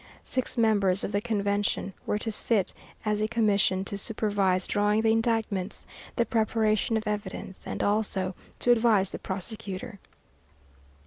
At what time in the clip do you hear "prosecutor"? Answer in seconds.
9.19-9.99